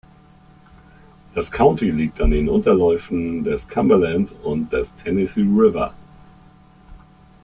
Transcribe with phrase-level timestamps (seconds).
[1.35, 5.93] Das County liegt an den Unterläufen des Cumberland und des Tennessee River.